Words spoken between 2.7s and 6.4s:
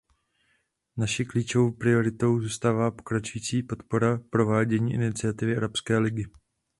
pokračující podpora provádění iniciativy Arabské ligy.